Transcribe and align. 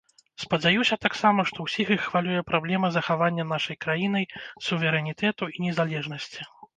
Спадзяюся 0.43 0.95
таксама, 1.05 1.43
што 1.49 1.65
ўсіх 1.65 1.91
іх 1.95 1.99
хвалюе 2.05 2.39
праблема 2.51 2.89
захавання 2.95 3.45
нашай 3.51 3.77
краінай 3.87 4.25
суверэнітэту 4.69 5.51
і 5.57 5.67
незалежнасці. 5.67 6.49